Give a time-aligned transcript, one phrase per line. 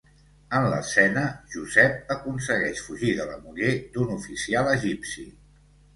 [0.59, 1.25] En l'escena,
[1.55, 5.27] Josep aconsegueix fugir de la muller d'un oficial egipci.